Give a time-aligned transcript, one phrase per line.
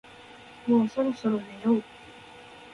[0.65, 1.83] もうそろそろ寝よう